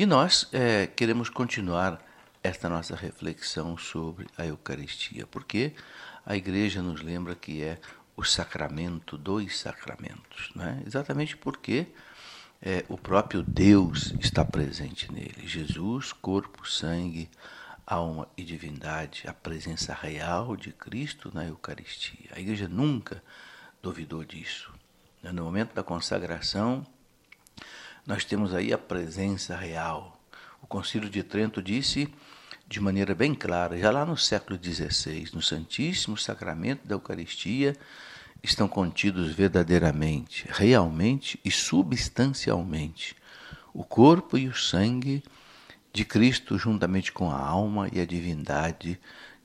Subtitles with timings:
[0.00, 2.02] E nós é, queremos continuar
[2.42, 5.74] esta nossa reflexão sobre a Eucaristia, porque
[6.24, 7.78] a igreja nos lembra que é
[8.16, 10.82] o sacramento dos sacramentos, né?
[10.86, 11.88] exatamente porque
[12.62, 15.46] é, o próprio Deus está presente nele.
[15.46, 17.28] Jesus, corpo, sangue,
[17.86, 22.30] alma e divindade, a presença real de Cristo na Eucaristia.
[22.34, 23.22] A igreja nunca
[23.82, 24.72] duvidou disso.
[25.22, 25.30] Né?
[25.30, 26.86] No momento da consagração,
[28.06, 30.20] nós temos aí a presença real.
[30.62, 32.12] O Concílio de Trento disse
[32.68, 37.76] de maneira bem clara, já lá no século XVI, no Santíssimo Sacramento da Eucaristia,
[38.42, 43.16] estão contidos verdadeiramente, realmente e substancialmente
[43.72, 45.22] o corpo e o sangue
[45.92, 48.98] de Cristo, juntamente com a alma e a divindade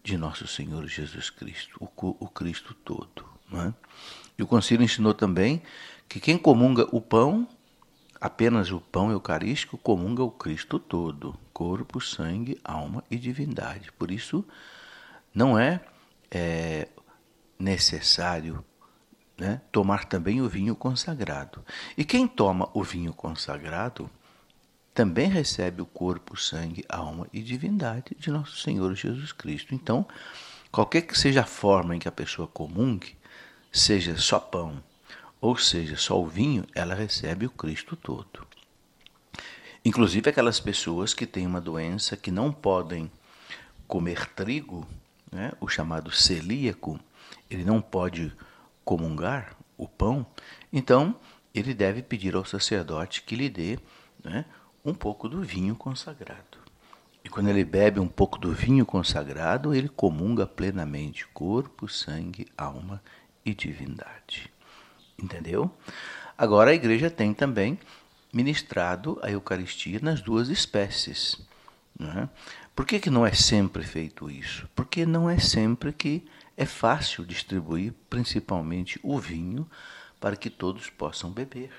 [0.03, 3.25] de nosso Senhor Jesus Cristo, o, Cristo todo.
[3.53, 3.73] É?
[4.37, 5.61] E o Concílio ensinou também
[6.07, 7.47] que quem comunga o pão,
[8.19, 13.91] apenas o pão eucarístico, comunga o Cristo todo, corpo, sangue, alma e divindade.
[13.91, 14.45] Por isso,
[15.33, 15.81] não é,
[16.31, 16.87] é
[17.59, 18.63] necessário
[19.37, 21.63] né, tomar também o vinho consagrado.
[21.97, 24.09] E quem toma o vinho consagrado
[24.93, 29.75] também recebe o corpo, sangue, alma e divindade de nosso Senhor Jesus Cristo.
[29.75, 30.07] Então,
[30.71, 33.17] qualquer que seja a forma em que a pessoa comungue,
[33.71, 34.81] seja só pão
[35.39, 38.47] ou seja só o vinho, ela recebe o Cristo todo.
[39.83, 43.11] Inclusive aquelas pessoas que têm uma doença que não podem
[43.87, 44.87] comer trigo,
[45.31, 46.99] né, o chamado celíaco,
[47.49, 48.33] ele não pode
[48.83, 50.25] comungar o pão,
[50.73, 51.15] então
[51.53, 53.77] ele deve pedir ao sacerdote que lhe dê
[54.23, 54.45] né,
[54.83, 56.57] um pouco do vinho consagrado.
[57.23, 63.01] E quando ele bebe um pouco do vinho consagrado, ele comunga plenamente corpo, sangue, alma
[63.43, 64.51] e divindade.
[65.17, 65.71] Entendeu?
[66.37, 67.79] Agora a igreja tem também
[68.33, 71.39] ministrado a Eucaristia nas duas espécies.
[71.97, 72.29] Né?
[72.75, 74.67] Por que, que não é sempre feito isso?
[74.75, 76.25] Porque não é sempre que
[76.57, 79.69] é fácil distribuir, principalmente o vinho,
[80.19, 81.71] para que todos possam beber.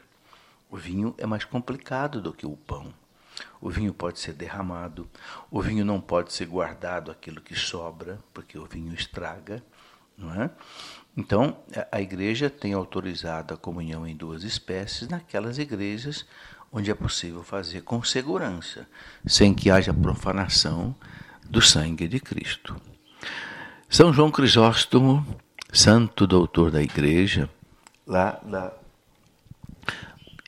[0.71, 2.93] O vinho é mais complicado do que o pão.
[3.61, 5.09] O vinho pode ser derramado,
[5.51, 9.63] o vinho não pode ser guardado aquilo que sobra, porque o vinho estraga,
[10.17, 10.51] não é?
[11.17, 11.57] Então,
[11.91, 16.27] a igreja tem autorizado a comunhão em duas espécies naquelas igrejas
[16.71, 18.87] onde é possível fazer com segurança,
[19.27, 20.95] sem que haja profanação
[21.49, 22.77] do sangue de Cristo.
[23.89, 25.25] São João Crisóstomo,
[25.73, 27.49] santo doutor da igreja,
[28.07, 28.39] lá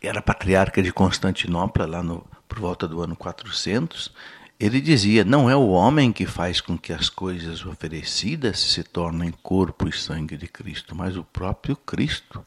[0.03, 4.13] era patriarca de Constantinopla, lá no, por volta do ano 400,
[4.59, 9.33] ele dizia: Não é o homem que faz com que as coisas oferecidas se tornem
[9.43, 12.45] corpo e sangue de Cristo, mas o próprio Cristo,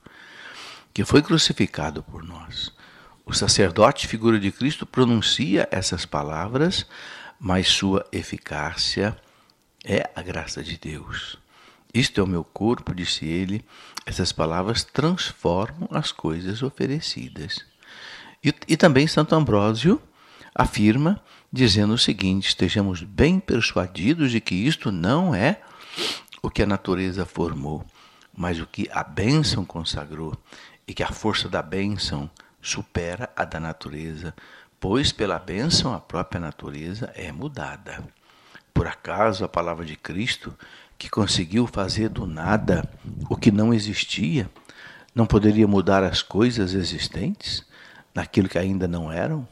[0.93, 2.73] que foi crucificado por nós.
[3.25, 6.85] O sacerdote, figura de Cristo, pronuncia essas palavras,
[7.39, 9.17] mas sua eficácia
[9.85, 11.37] é a graça de Deus.
[11.93, 13.63] Isto é o meu corpo, disse ele.
[14.05, 17.65] Essas palavras transformam as coisas oferecidas.
[18.43, 20.01] E, e também Santo Ambrósio
[20.53, 21.21] afirma,
[21.51, 25.61] dizendo o seguinte: estejamos bem persuadidos de que isto não é
[26.41, 27.85] o que a natureza formou,
[28.35, 30.35] mas o que a bênção consagrou,
[30.87, 32.29] e que a força da bênção
[32.61, 34.33] supera a da natureza,
[34.79, 38.03] pois pela bênção a própria natureza é mudada.
[38.73, 40.55] Por acaso a palavra de Cristo,
[40.97, 42.87] que conseguiu fazer do nada
[43.29, 44.49] o que não existia,
[45.13, 47.65] não poderia mudar as coisas existentes,
[48.13, 49.47] naquilo que ainda não eram?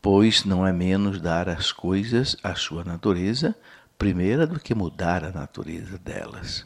[0.00, 3.54] Pois não é menos dar às coisas a sua natureza
[3.98, 6.64] primeira do que mudar a natureza delas.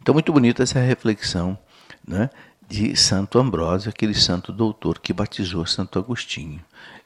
[0.00, 1.58] Então, muito bonita essa reflexão
[2.06, 2.28] né,
[2.68, 6.62] de Santo Ambrósio, aquele santo doutor que batizou Santo Agostinho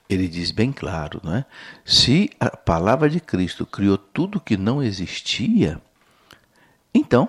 [0.09, 1.45] ele diz bem claro, não é?
[1.85, 5.81] Se a palavra de Cristo criou tudo que não existia,
[6.95, 7.29] então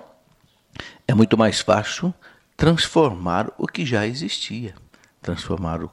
[1.08, 2.12] é muito mais fácil
[2.56, 4.74] transformar o que já existia,
[5.22, 5.90] transformar o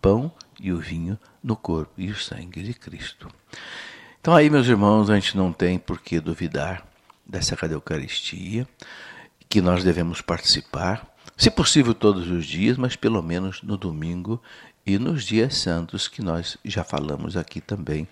[0.00, 3.28] pão e o vinho no corpo e o sangue de Cristo.
[4.20, 6.86] Então aí, meus irmãos, a gente não tem por que duvidar
[7.26, 8.68] dessa Eucaristia,
[9.48, 11.06] que nós devemos participar,
[11.36, 14.42] se possível todos os dias, mas pelo menos no domingo
[14.84, 18.06] e nos dias santos que nós já falamos aqui também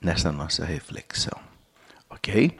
[0.00, 1.38] nessa nossa reflexão.
[2.08, 2.56] Ok?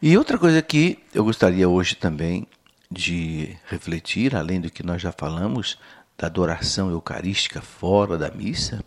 [0.00, 2.46] E outra coisa que eu gostaria hoje também
[2.90, 5.78] de refletir, além do que nós já falamos
[6.18, 8.84] da adoração eucarística fora da missa,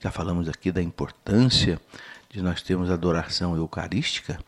[0.00, 1.80] já falamos aqui da importância
[2.28, 4.38] de nós termos adoração eucarística.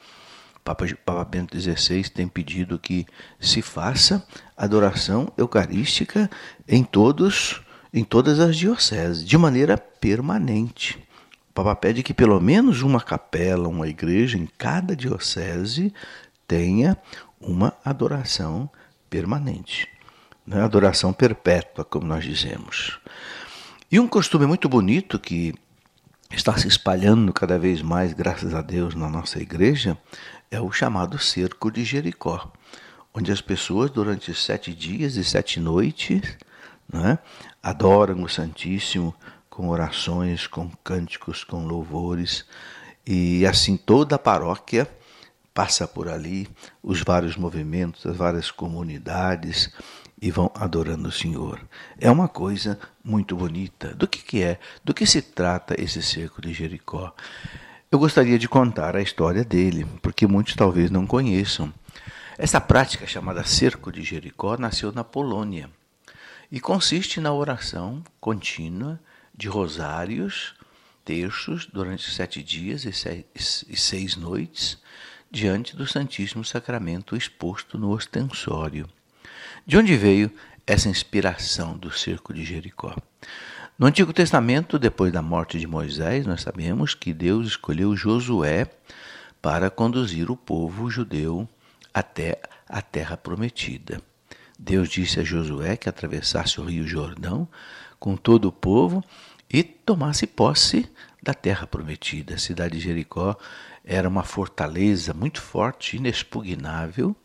[0.65, 3.07] Papa, Papa Bento XVI tem pedido que
[3.39, 4.27] se faça
[4.57, 6.29] adoração eucarística
[6.67, 7.63] em todos
[7.97, 10.99] em todas as dioceses, de maneira permanente.
[11.55, 15.95] Papa pede que pelo menos uma capela, uma igreja em cada diocese
[16.49, 16.99] tenha
[17.41, 18.69] uma adoração
[19.09, 19.89] permanente,
[20.47, 20.63] né?
[20.63, 22.99] adoração perpétua, como nós dizemos.
[23.91, 25.55] E um costume muito bonito que
[26.31, 29.97] está se espalhando cada vez mais, graças a Deus, na nossa igreja,
[30.51, 32.53] é o chamado cerco de Jericó,
[33.13, 36.37] onde as pessoas, durante sete dias e sete noites,
[36.93, 37.19] né,
[37.63, 39.15] adoram o Santíssimo
[39.49, 42.45] com orações, com cânticos, com louvores,
[43.07, 44.89] e assim toda a paróquia
[45.53, 46.49] passa por ali,
[46.83, 49.71] os vários movimentos, as várias comunidades,
[50.25, 51.61] e vão adorando o Senhor.
[52.01, 53.95] É uma coisa muito bonita.
[53.95, 54.59] Do que, que é?
[54.83, 57.15] Do que se trata esse cerco de Jericó?
[57.93, 61.71] Eu gostaria de contar a história dele, porque muitos talvez não conheçam.
[62.39, 65.69] Essa prática chamada cerco de Jericó nasceu na Polônia
[66.51, 68.99] e consiste na oração contínua
[69.37, 70.55] de rosários,
[71.05, 74.79] terços, durante sete dias e seis, noites,
[75.31, 78.89] diante do Santíssimo Sacramento exposto no ostensório.
[79.67, 80.31] De onde veio
[80.67, 82.95] essa inspiração do cerco de Jericó?
[83.79, 88.71] No Antigo Testamento, depois da morte de Moisés, nós sabemos que Deus escolheu Josué
[89.41, 91.49] para conduzir o povo judeu
[91.95, 94.03] até a terra prometida.
[94.59, 97.49] Deus disse a Josué que atravessasse o rio Jordão
[97.99, 99.03] com todo o povo
[99.49, 100.87] e tomasse posse
[101.23, 102.35] da terra prometida.
[102.35, 103.35] A cidade de Jericó
[103.83, 107.17] era uma fortaleza muito forte, inexpugnável,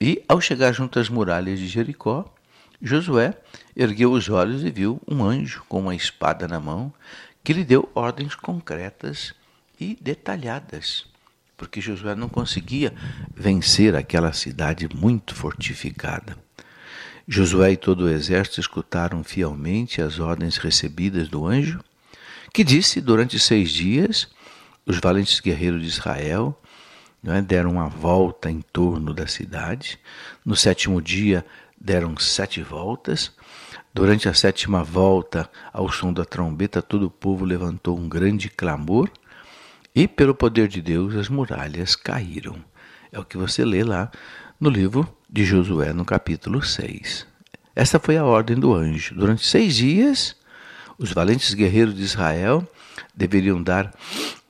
[0.00, 2.32] e ao chegar junto às muralhas de Jericó,
[2.80, 3.34] Josué
[3.74, 6.92] ergueu os olhos e viu um anjo com uma espada na mão
[7.42, 9.34] que lhe deu ordens concretas
[9.80, 11.06] e detalhadas,
[11.56, 12.94] porque Josué não conseguia
[13.34, 16.36] vencer aquela cidade muito fortificada.
[17.26, 21.80] Josué e todo o exército escutaram fielmente as ordens recebidas do anjo,
[22.54, 24.28] que disse durante seis dias
[24.86, 26.58] os valentes guerreiros de Israel
[27.26, 29.98] é, deram uma volta em torno da cidade.
[30.44, 31.44] No sétimo dia
[31.80, 33.32] deram sete voltas.
[33.92, 39.10] Durante a sétima volta, ao som da trombeta, todo o povo levantou um grande clamor
[39.94, 42.56] e, pelo poder de Deus, as muralhas caíram.
[43.10, 44.10] É o que você lê lá
[44.60, 47.26] no livro de Josué, no capítulo 6.
[47.74, 49.14] Esta foi a ordem do anjo.
[49.14, 50.36] Durante seis dias,
[50.98, 52.66] os valentes guerreiros de Israel
[53.14, 53.92] deveriam dar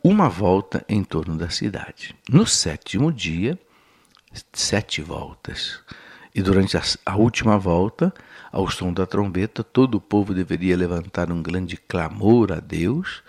[0.03, 2.15] uma volta em torno da cidade.
[2.29, 3.59] No sétimo dia,
[4.53, 5.81] sete voltas.
[6.35, 8.15] E durante a, última volta,
[8.53, 13.23] ao som da trombeta, todo o povo deveria levantar um grande clamor a Deus.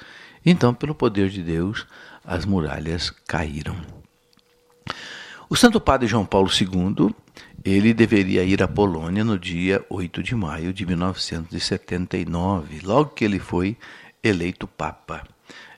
[0.46, 1.88] Então, pelo poder de Deus,
[2.24, 3.76] as muralhas caíram.
[5.50, 7.10] O Santo Padre João Paulo II,
[7.66, 13.40] ele deveria ir à Polônia no dia 8 de maio de 1979, logo que ele
[13.40, 13.76] foi
[14.24, 15.24] eleito Papa.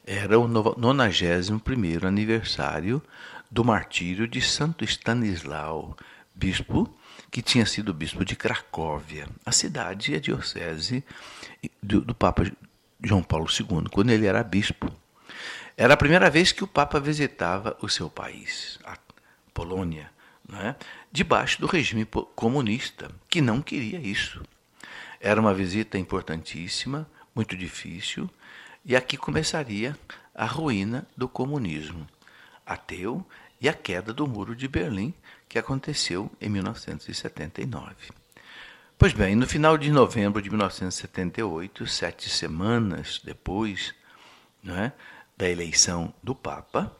[0.05, 3.01] Era o 91 aniversário
[3.49, 5.95] do martírio de Santo Stanislau,
[6.33, 6.91] bispo
[7.29, 11.03] que tinha sido bispo de Cracóvia, a cidade e a diocese
[11.81, 12.51] do, do Papa
[13.01, 14.91] João Paulo II, quando ele era bispo.
[15.77, 18.97] Era a primeira vez que o Papa visitava o seu país, a
[19.53, 20.11] Polônia,
[20.47, 20.75] né,
[21.11, 22.05] debaixo do regime
[22.35, 24.41] comunista, que não queria isso.
[25.19, 28.29] Era uma visita importantíssima, muito difícil,
[28.83, 29.97] e aqui começaria
[30.33, 32.07] a ruína do comunismo
[32.65, 33.25] ateu
[33.59, 35.13] e a queda do Muro de Berlim,
[35.47, 37.95] que aconteceu em 1979.
[38.97, 43.93] Pois bem, no final de novembro de 1978, sete semanas depois
[44.63, 44.93] né,
[45.37, 46.95] da eleição do Papa,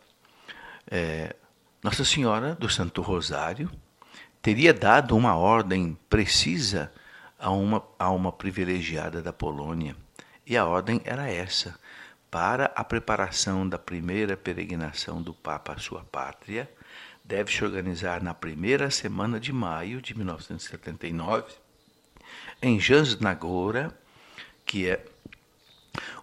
[0.90, 1.36] é,
[1.84, 3.72] nossa Senhora do Santo Rosário
[4.42, 6.92] teria dado uma ordem precisa
[7.40, 9.96] a uma, a uma privilegiada da Polônia.
[10.46, 11.78] E a ordem era essa:
[12.30, 16.70] para a preparação da primeira peregrinação do Papa à sua pátria,
[17.24, 21.54] deve-se organizar na primeira semana de maio de 1979,
[22.62, 23.96] em Jasnagora,
[24.66, 25.06] que é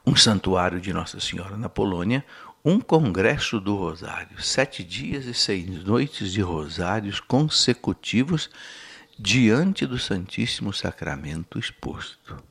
[0.05, 2.25] um santuário de Nossa Senhora na Polônia,
[2.65, 8.51] um congresso do Rosário, sete dias e seis noites de rosários consecutivos
[9.19, 12.43] diante do Santíssimo Sacramento exposto.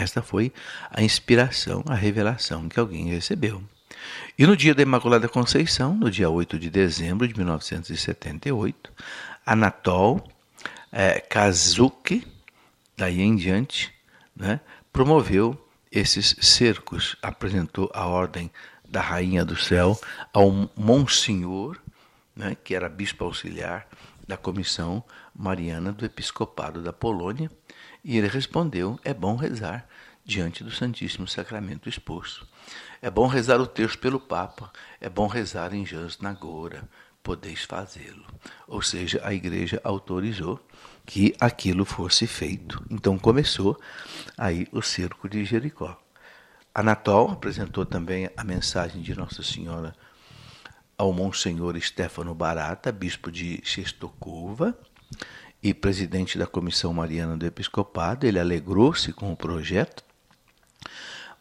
[0.00, 0.50] Esta foi
[0.90, 3.62] a inspiração, a revelação que alguém recebeu.
[4.38, 8.90] E no dia da Imaculada Conceição, no dia 8 de dezembro de 1978,
[9.44, 10.26] Anatol
[10.90, 12.26] é, Kazuki,
[12.96, 13.92] daí em diante,
[14.34, 15.54] né, promoveu
[15.92, 18.50] esses cercos, apresentou a ordem
[18.88, 20.00] da Rainha do Céu
[20.32, 21.76] ao Monsenhor,
[22.34, 23.86] né, que era bispo auxiliar
[24.26, 25.04] da Comissão
[25.34, 27.50] Mariana do Episcopado da Polônia,
[28.02, 29.86] e ele respondeu: é bom rezar
[30.24, 32.46] diante do Santíssimo Sacramento exposto.
[33.02, 36.88] É bom rezar o terço pelo Papa, é bom rezar em Jans Nagora,
[37.22, 38.24] podeis fazê-lo.
[38.66, 40.60] Ou seja, a igreja autorizou
[41.04, 42.84] que aquilo fosse feito.
[42.90, 43.78] Então começou
[44.36, 46.00] aí o cerco de Jericó.
[46.74, 49.94] Anatol apresentou também a mensagem de Nossa Senhora
[50.96, 54.78] ao Monsenhor Stefano Barata, bispo de Xestokova
[55.62, 58.26] e presidente da Comissão Mariana do Episcopado.
[58.26, 60.04] Ele alegrou-se com o projeto,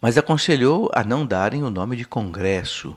[0.01, 2.95] mas aconselhou a não darem o nome de congresso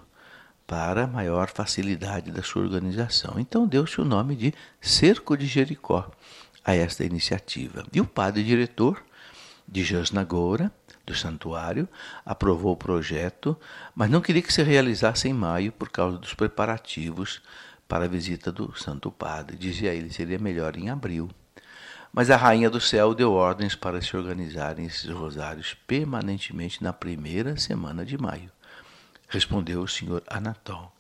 [0.67, 3.35] para maior facilidade da sua organização.
[3.39, 6.11] Então deu-se o nome de Cerco de Jericó
[6.65, 7.85] a esta iniciativa.
[7.93, 9.03] E o padre diretor
[9.67, 10.73] de Jasnagora,
[11.05, 11.89] do santuário,
[12.25, 13.57] aprovou o projeto,
[13.95, 17.43] mas não queria que se realizasse em maio por causa dos preparativos
[17.89, 19.57] para a visita do Santo Padre.
[19.57, 21.29] Dizia ele, seria melhor em abril.
[22.13, 27.57] Mas a Rainha do Céu deu ordens para se organizarem esses rosários permanentemente na primeira
[27.57, 28.51] semana de maio.
[29.29, 30.93] Respondeu o senhor Anatol.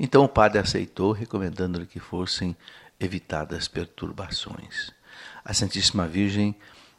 [0.00, 2.56] Então o padre aceitou, recomendando-lhe que fossem
[2.98, 4.90] evitadas perturbações.
[5.44, 6.54] A Santíssima Virgem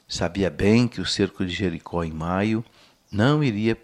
[0.07, 2.63] sabia bem que o cerco de Jericó em maio
[3.11, 3.75] não iria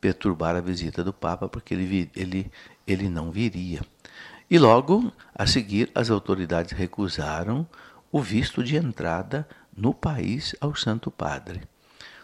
[0.00, 2.50] perturbar a visita do Papa, porque ele, ele,
[2.84, 3.82] ele não viria.
[4.50, 7.64] E logo a seguir, as autoridades recusaram
[8.10, 9.46] o visto de entrada
[9.76, 11.62] no país ao Santo Padre,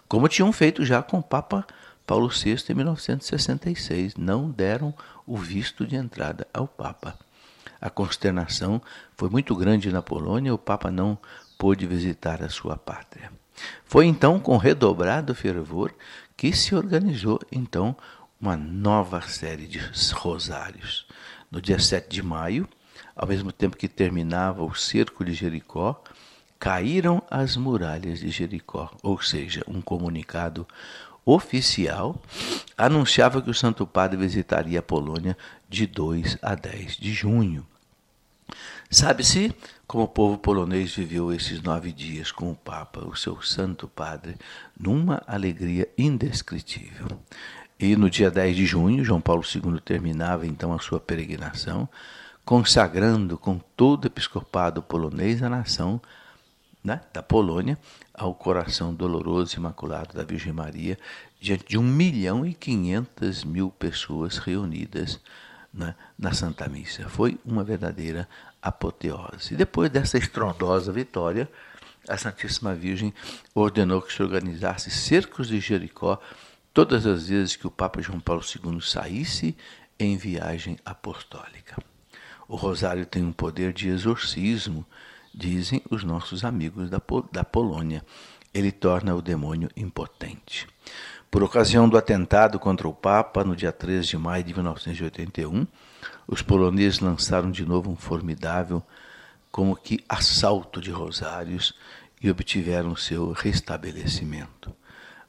[0.08, 1.66] como tinham feito já com o Papa
[2.06, 4.16] Paulo VI em 1966.
[4.16, 4.94] Não deram
[5.26, 7.18] o visto de entrada ao Papa.
[7.80, 8.80] A consternação
[9.16, 11.18] foi muito grande na Polônia, o Papa não
[11.58, 13.32] pôde visitar a sua pátria.
[13.84, 15.94] Foi então com redobrado fervor
[16.36, 17.96] que se organizou então
[18.40, 19.80] uma nova série de
[20.12, 21.06] rosários.
[21.50, 22.68] No dia 7 de maio,
[23.14, 26.02] ao mesmo tempo que terminava o cerco de Jericó,
[26.58, 30.66] caíram as muralhas de Jericó, ou seja, um comunicado
[31.24, 32.20] oficial
[32.76, 35.36] anunciava que o Santo Padre visitaria a Polônia
[35.68, 37.66] de 2 a 10 de junho.
[38.90, 39.54] Sabe-se
[39.86, 44.36] como o povo polonês viveu esses nove dias com o Papa, o seu Santo Padre,
[44.78, 47.08] numa alegria indescritível.
[47.78, 51.88] E no dia 10 de junho, João Paulo II terminava então a sua peregrinação,
[52.44, 56.00] consagrando com todo o episcopado polonês a nação
[56.82, 57.78] né, da Polônia
[58.12, 60.98] ao coração doloroso e imaculado da Virgem Maria,
[61.40, 65.18] diante de um milhão e quinhentas mil pessoas reunidas
[65.72, 67.08] né, na Santa Missa.
[67.08, 68.28] Foi uma verdadeira
[68.60, 69.54] apoteose.
[69.54, 71.50] E depois dessa estrondosa vitória,
[72.06, 73.14] a Santíssima Virgem
[73.54, 76.20] ordenou que se organizasse cercos de Jericó
[76.74, 79.56] todas as vezes que o Papa João Paulo II saísse
[79.98, 81.76] em viagem apostólica.
[82.48, 84.84] O rosário tem um poder de exorcismo,
[85.34, 87.00] dizem os nossos amigos da,
[87.32, 88.04] da Polônia.
[88.52, 90.66] Ele torna o demônio impotente.
[91.30, 95.66] Por ocasião do atentado contra o Papa, no dia 13 de maio de 1981,
[96.28, 98.80] os poloneses lançaram de novo um formidável,
[99.50, 101.74] como que assalto de rosários
[102.22, 104.72] e obtiveram seu restabelecimento.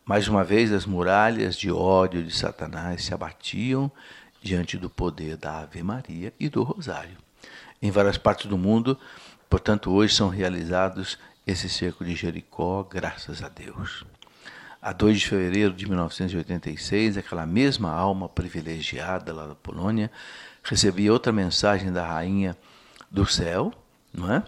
[0.05, 3.91] Mais uma vez, as muralhas de ódio de Satanás se abatiam
[4.45, 7.17] diante do poder da Ave Maria e do Rosário.
[7.81, 8.97] Em várias partes do mundo,
[9.49, 14.05] portanto, hoje são realizados esse cerco de Jericó, graças a Deus
[14.85, 20.11] a 2 de fevereiro de 1986, aquela mesma alma privilegiada lá da Polônia
[20.61, 22.55] recebia outra mensagem da rainha
[23.09, 23.73] do céu,
[24.13, 24.43] não é?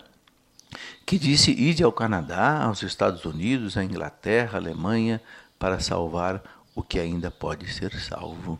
[1.07, 5.19] Que disse: Ide ao Canadá, aos Estados Unidos, à Inglaterra, à Alemanha,
[5.57, 6.43] para salvar
[6.75, 8.59] o que ainda pode ser salvo.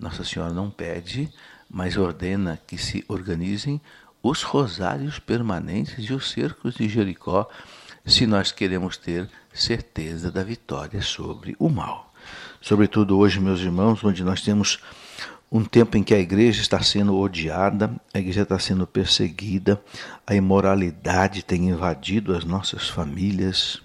[0.00, 1.30] Nossa Senhora não pede,
[1.68, 3.78] mas ordena que se organizem
[4.22, 7.48] os rosários permanentes e os cercos de Jericó
[8.06, 12.12] se nós queremos ter certeza da vitória sobre o mal.
[12.62, 14.78] Sobretudo hoje, meus irmãos, onde nós temos
[15.52, 19.82] um tempo em que a igreja está sendo odiada, a igreja está sendo perseguida,
[20.26, 23.82] a imoralidade tem invadido as nossas famílias,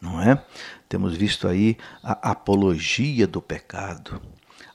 [0.00, 0.42] não é?
[0.88, 4.20] Temos visto aí a apologia do pecado,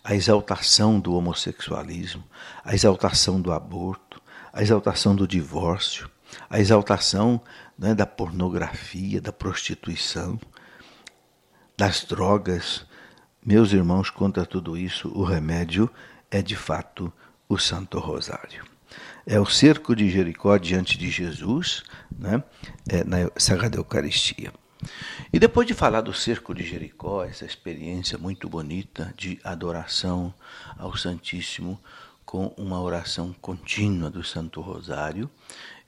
[0.05, 2.24] a exaltação do homossexualismo,
[2.63, 4.21] a exaltação do aborto,
[4.53, 6.07] a exaltação do divórcio,
[6.47, 7.41] a exaltação
[7.75, 10.39] né, da pornografia, da prostituição,
[11.75, 12.85] das drogas.
[13.43, 15.89] Meus irmãos, contra tudo isso, o remédio
[16.29, 17.12] é de fato
[17.50, 18.63] o Santo Rosário.
[19.25, 21.81] É o cerco de Jericó diante de Jesus,
[22.15, 22.43] né,
[22.88, 24.53] é, na Sagrada Eucaristia.
[25.32, 30.34] E depois de falar do cerco de Jericó, essa experiência muito bonita de adoração
[30.77, 31.79] ao Santíssimo
[32.25, 35.29] com uma oração contínua do Santo Rosário,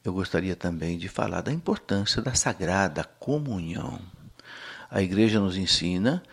[0.04, 4.00] eu gostaria também de falar da importância da sagrada comunhão.
[4.90, 6.24] A igreja nos ensina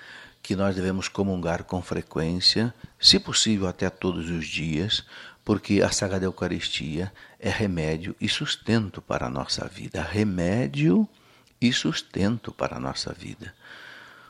[0.43, 5.05] que nós devemos comungar com frequência, se possível até todos os dias,
[5.45, 10.03] porque a Sagrada Eucaristia é remédio e sustento para a nossa vida.
[10.03, 11.24] Remédio e
[11.73, 13.55] sustento para a nossa vida.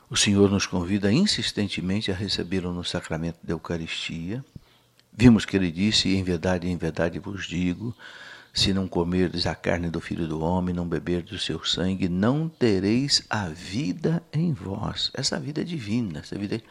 [0.09, 4.43] O Senhor nos convida insistentemente a recebê-lo no sacramento da Eucaristia.
[5.11, 7.95] Vimos que ele disse: Em verdade, em verdade vos digo,
[8.53, 12.47] se não comerdes a carne do Filho do Homem, não beberdes o seu sangue, não
[12.47, 15.11] tereis a vida em vós.
[15.13, 16.61] Essa vida é divina, essa vida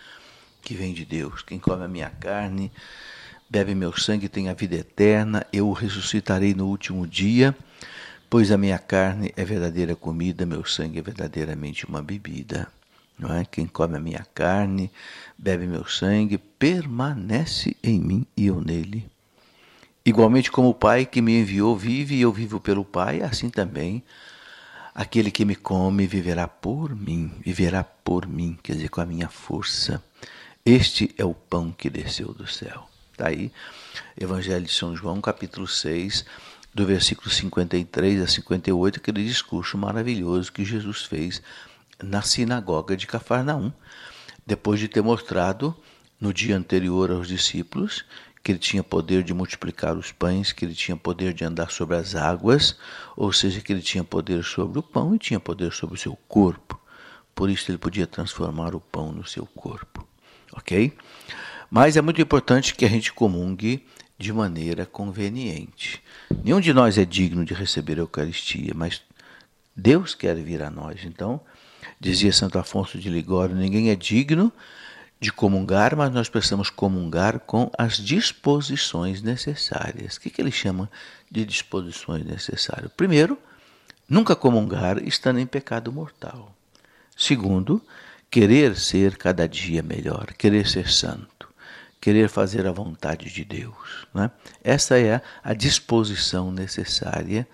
[0.63, 1.43] que vem de Deus.
[1.43, 2.73] Quem come a minha carne,
[3.51, 5.47] bebe meu sangue, tem a vida eterna.
[5.53, 7.55] Eu o ressuscitarei no último dia,
[8.35, 12.67] pois a minha carne é verdadeira comida, meu sangue é verdadeiramente uma bebida.
[13.17, 13.45] Não é?
[13.45, 14.91] Quem come a minha carne,
[15.39, 19.09] bebe meu sangue, permanece em mim e eu nele.
[20.05, 24.03] Igualmente como o Pai que me enviou vive e eu vivo pelo Pai, assim também
[24.93, 29.29] aquele que me come viverá por mim, viverá por mim, quer dizer, com a minha
[29.29, 30.03] força.
[30.67, 32.91] Este é o pão que desceu do céu.
[33.13, 33.53] Está aí,
[34.21, 36.25] Evangelho de São João, capítulo 6,
[36.75, 41.41] do versículo 53 a 58, aquele discurso maravilhoso que Jesus fez
[42.03, 43.73] na sinagoga de Cafarnaum,
[44.45, 45.75] depois de ter mostrado
[46.21, 48.05] no dia anterior aos discípulos
[48.43, 51.97] que ele tinha poder de multiplicar os pães, que ele tinha poder de andar sobre
[51.97, 52.77] as águas,
[53.17, 56.15] ou seja, que ele tinha poder sobre o pão e tinha poder sobre o seu
[56.29, 56.79] corpo.
[57.35, 60.07] Por isso ele podia transformar o pão no seu corpo.
[60.53, 60.93] Ok?
[61.71, 63.87] Mas é muito importante que a gente comungue
[64.19, 66.03] de maneira conveniente.
[66.43, 69.03] Nenhum de nós é digno de receber a Eucaristia, mas
[69.77, 71.05] Deus quer vir a nós.
[71.05, 71.41] Então,
[71.99, 74.53] dizia Santo Afonso de Ligório: ninguém é digno
[75.21, 80.17] de comungar, mas nós precisamos comungar com as disposições necessárias.
[80.17, 80.91] O que, que ele chama
[81.31, 82.93] de disposições necessárias?
[82.97, 83.39] Primeiro,
[84.09, 86.55] nunca comungar estando em pecado mortal.
[87.17, 87.81] Segundo,
[88.31, 91.29] querer ser cada dia melhor, querer ser santo,
[92.05, 94.07] querer fazer a vontade de Deus.
[94.13, 94.31] Né?
[94.63, 97.49] Essa é a disposição necessária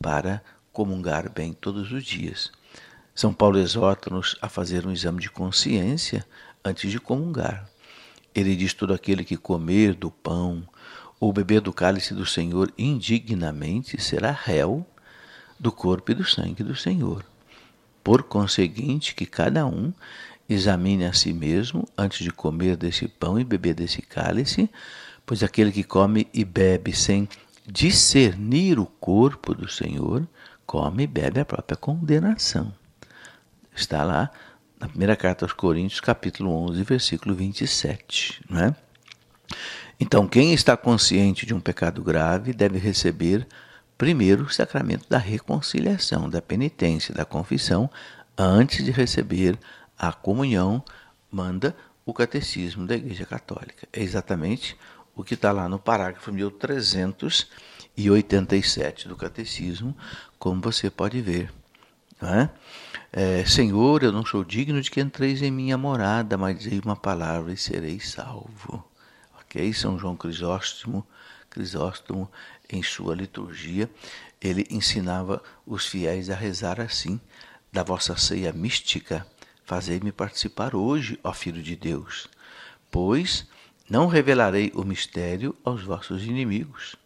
[0.00, 0.40] para
[0.72, 2.52] comungar bem todos os dias.
[3.12, 6.24] São Paulo exorta-nos a fazer um exame de consciência
[6.64, 7.68] antes de comungar.
[8.32, 10.62] Ele diz: todo aquele que comer do pão
[11.18, 14.86] ou beber do cálice do Senhor indignamente será réu
[15.58, 17.24] do corpo e do sangue do Senhor.
[18.04, 19.92] Por conseguinte, que cada um
[20.48, 24.70] examine a si mesmo antes de comer desse pão e beber desse cálice,
[25.26, 27.28] pois aquele que come e bebe sem
[27.66, 30.26] discernir o corpo do Senhor,
[30.66, 32.72] come e bebe a própria condenação.
[33.74, 34.30] Está lá
[34.80, 38.42] na primeira carta aos Coríntios, capítulo 11, versículo 27.
[38.48, 38.74] Não é?
[40.00, 43.46] Então, quem está consciente de um pecado grave deve receber
[43.96, 47.90] primeiro o sacramento da reconciliação, da penitência, da confissão,
[48.36, 49.58] antes de receber
[49.98, 50.84] a comunhão,
[51.30, 53.86] manda o catecismo da Igreja Católica.
[53.92, 54.76] É exatamente
[55.14, 59.94] o que está lá no parágrafo 1387 do catecismo,
[60.38, 61.52] como você pode ver.
[62.20, 62.48] É?
[63.12, 66.96] É, Senhor, eu não sou digno de que entreis em minha morada, mas dizei uma
[66.96, 68.84] palavra e serei salvo.
[69.40, 69.72] Ok?
[69.72, 71.06] São João Crisóstomo,
[71.48, 72.30] Crisóstomo,
[72.70, 73.88] em sua liturgia,
[74.40, 77.20] ele ensinava os fiéis a rezar assim:
[77.72, 79.26] da vossa ceia mística,
[79.68, 82.26] fazei-me participar hoje, ó Filho de Deus,
[82.90, 83.46] pois
[83.86, 86.96] não revelarei o mistério aos vossos inimigos,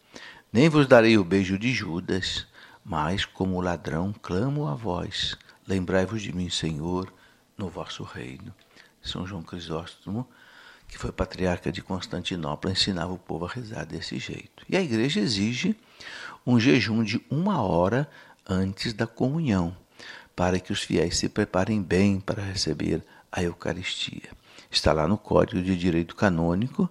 [0.51, 2.47] nem vos darei o beijo de Judas,
[2.81, 7.13] mas como ladrão clamo a vós Lembrai-vos de mim, Senhor,
[7.57, 8.53] no vosso reino.
[9.01, 10.27] São João Crisóstomo,
[10.87, 14.65] que foi patriarca de Constantinopla, ensinava o povo a rezar desse jeito.
[14.67, 15.75] E a igreja exige
[16.45, 18.09] um jejum de uma hora
[18.45, 19.75] antes da comunhão,
[20.35, 24.29] para que os fiéis se preparem bem para receber a Eucaristia.
[24.69, 26.89] Está lá no Código de Direito Canônico,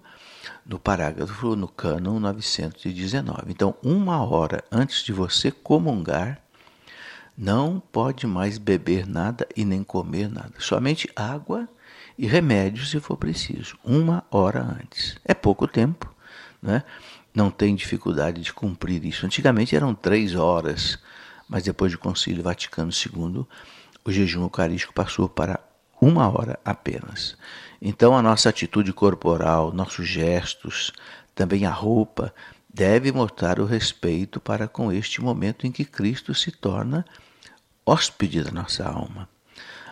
[0.65, 3.51] no parágrafo no cânon 919.
[3.51, 6.39] Então, uma hora antes de você comungar,
[7.37, 11.67] não pode mais beber nada e nem comer nada, somente água
[12.17, 15.17] e remédio se for preciso, uma hora antes.
[15.25, 16.13] É pouco tempo,
[16.61, 16.83] né?
[17.33, 19.25] não tem dificuldade de cumprir isso.
[19.25, 20.99] Antigamente eram três horas,
[21.47, 23.45] mas depois do Concílio Vaticano II,
[24.05, 25.59] o jejum eucarístico passou para
[26.01, 27.37] uma hora apenas.
[27.81, 30.91] Então a nossa atitude corporal, nossos gestos,
[31.33, 32.33] também a roupa,
[32.73, 37.05] deve mostrar o respeito para com este momento em que Cristo se torna
[37.85, 39.29] hóspede da nossa alma.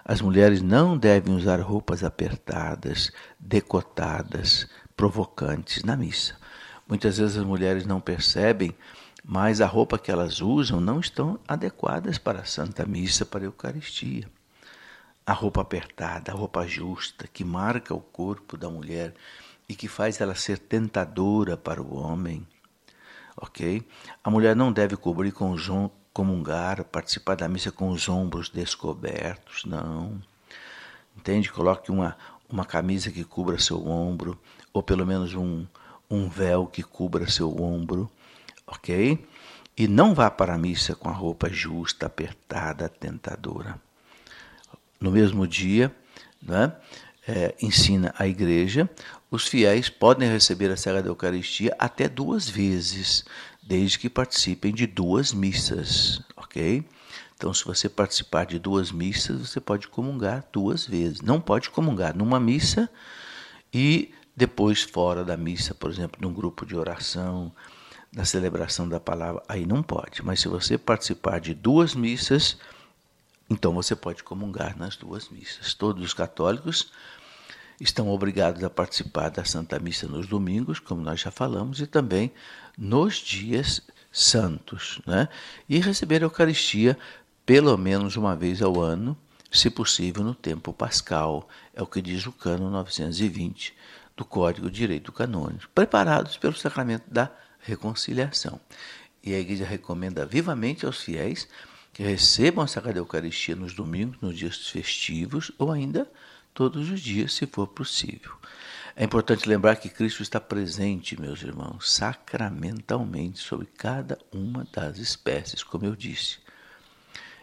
[0.03, 6.35] As mulheres não devem usar roupas apertadas, decotadas, provocantes na missa.
[6.87, 8.75] Muitas vezes as mulheres não percebem,
[9.23, 13.45] mas a roupa que elas usam não estão adequadas para a Santa Missa, para a
[13.45, 14.29] Eucaristia.
[15.25, 19.13] a roupa apertada, a roupa justa, que marca o corpo da mulher
[19.69, 22.45] e que faz ela ser tentadora para o homem.
[23.37, 23.87] Ok?
[24.23, 25.69] A mulher não deve cobrir com os
[26.13, 30.21] comungar, participar da missa com os ombros descobertos, não.
[31.15, 31.51] Entende?
[31.51, 32.17] Coloque uma,
[32.49, 34.37] uma camisa que cubra seu ombro,
[34.73, 35.65] ou pelo menos um,
[36.09, 38.11] um véu que cubra seu ombro,
[38.71, 39.23] ok?
[39.77, 43.79] E não vá para a missa com a roupa justa, apertada, tentadora.
[44.99, 45.93] No mesmo dia,
[46.41, 46.73] né,
[47.27, 48.89] é, ensina a igreja,
[49.29, 53.23] os fiéis podem receber a Sagrada Eucaristia até duas vezes,
[53.61, 56.83] desde que participem de duas missas, ok?
[57.35, 61.21] Então, se você participar de duas missas, você pode comungar duas vezes.
[61.21, 62.87] Não pode comungar numa missa
[63.73, 67.51] e depois fora da missa, por exemplo, num grupo de oração,
[68.13, 70.23] na celebração da palavra, aí não pode.
[70.23, 72.57] Mas se você participar de duas missas,
[73.49, 75.73] então você pode comungar nas duas missas.
[75.73, 76.91] Todos os católicos
[77.79, 82.31] estão obrigados a participar da Santa Missa nos domingos, como nós já falamos, e também
[82.77, 85.29] nos dias santos, né?
[85.67, 86.97] E receber a Eucaristia
[87.45, 89.17] pelo menos uma vez ao ano,
[89.51, 93.73] se possível no tempo pascal, é o que diz o cano 920
[94.15, 98.59] do Código de Direito Canônico, preparados pelo sacramento da reconciliação.
[99.23, 101.47] E a Igreja recomenda vivamente aos fiéis
[101.93, 106.09] que recebam a Sagrada Eucaristia nos domingos, nos dias festivos ou ainda
[106.53, 108.31] todos os dias, se for possível.
[108.95, 115.63] É importante lembrar que Cristo está presente, meus irmãos, sacramentalmente sobre cada uma das espécies,
[115.63, 116.39] como eu disse.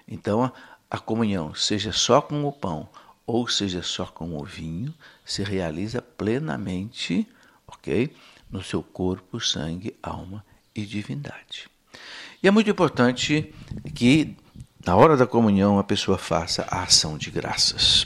[0.07, 0.52] Então,
[0.90, 2.88] a, comunhão, seja só com o pão
[3.26, 7.28] ou seja só com o vinho, se realiza plenamente,
[7.66, 8.14] ok?
[8.51, 11.69] No seu corpo, sangue, alma e divindade.
[12.43, 13.53] E é muito importante
[13.95, 14.37] que,
[14.85, 17.97] na hora da comunhão, a pessoa faça a ação de graças.